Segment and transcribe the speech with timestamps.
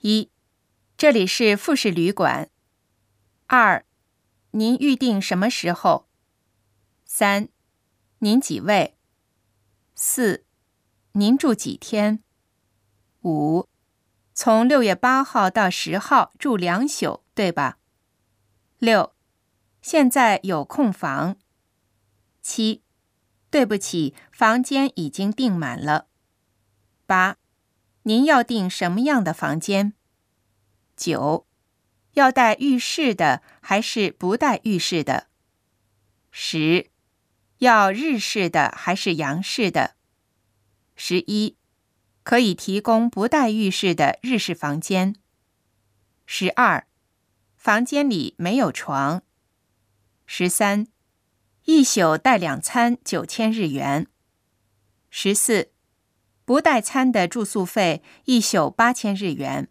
[0.00, 0.30] 一，
[0.96, 2.50] 这里是复式旅馆。
[3.48, 3.84] 二，
[4.52, 6.08] 您预定什么时候？
[7.04, 7.48] 三，
[8.18, 8.96] 您几位？
[9.96, 10.44] 四，
[11.12, 12.22] 您住几天？
[13.22, 13.66] 五，
[14.32, 17.78] 从六月八号到十号住两宿，对吧？
[18.78, 19.16] 六，
[19.82, 21.36] 现在有空房。
[22.40, 22.84] 七，
[23.50, 26.06] 对不起，房间已经订满了。
[27.04, 27.36] 八，
[28.08, 29.92] 您要订什么样的房间？
[30.96, 31.46] 九，
[32.14, 35.26] 要带浴室的还是不带浴室的？
[36.30, 36.88] 十，
[37.58, 39.96] 要日式的还是洋式的？
[40.96, 41.58] 十一，
[42.22, 45.14] 可以提供不带浴室的日式房间。
[46.24, 46.86] 十二，
[47.58, 49.22] 房间里没有床。
[50.24, 50.86] 十三，
[51.66, 54.06] 一宿带两餐九千日元。
[55.10, 55.72] 十四，
[56.48, 59.68] 不带餐的住宿费一宿八千日元。